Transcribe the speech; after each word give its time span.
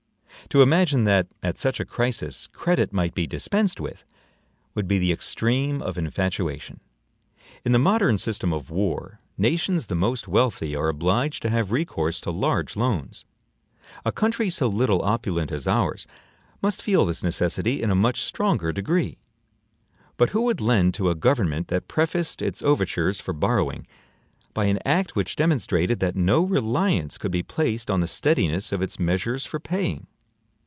To 0.49 0.61
imagine 0.61 1.05
that 1.05 1.27
at 1.41 1.57
such 1.57 1.79
a 1.79 1.85
crisis 1.85 2.47
credit 2.47 2.91
might 2.91 3.15
be 3.15 3.25
dispensed 3.25 3.79
with, 3.79 4.03
would 4.75 4.85
be 4.85 4.99
the 4.99 5.13
extreme 5.13 5.81
of 5.81 5.97
infatuation. 5.97 6.81
In 7.63 7.71
the 7.71 7.79
modern 7.79 8.17
system 8.17 8.51
of 8.51 8.69
war, 8.69 9.21
nations 9.37 9.85
the 9.85 9.95
most 9.95 10.27
wealthy 10.27 10.75
are 10.75 10.89
obliged 10.89 11.41
to 11.43 11.49
have 11.51 11.71
recourse 11.71 12.19
to 12.21 12.31
large 12.31 12.75
loans. 12.75 13.25
A 14.03 14.11
country 14.11 14.49
so 14.49 14.67
little 14.67 15.01
opulent 15.03 15.53
as 15.53 15.69
ours 15.69 16.05
must 16.61 16.81
feel 16.81 17.05
this 17.05 17.23
necessity 17.23 17.81
in 17.81 17.89
a 17.89 17.95
much 17.95 18.19
stronger 18.21 18.73
degree. 18.73 19.19
But 20.17 20.31
who 20.31 20.41
would 20.41 20.59
lend 20.59 20.93
to 20.95 21.09
a 21.09 21.15
government 21.15 21.69
that 21.69 21.87
prefaced 21.87 22.41
its 22.41 22.61
overtures 22.61 23.21
for 23.21 23.31
borrowing 23.31 23.87
by 24.53 24.65
an 24.65 24.79
act 24.83 25.15
which 25.15 25.37
demonstrated 25.37 26.01
that 26.01 26.17
no 26.17 26.41
reliance 26.43 27.17
could 27.17 27.31
be 27.31 27.43
placed 27.43 27.89
on 27.89 28.01
the 28.01 28.07
steadiness 28.07 28.73
of 28.73 28.81
its 28.81 28.99
measures 28.99 29.45
for 29.45 29.59
paying? 29.59 30.07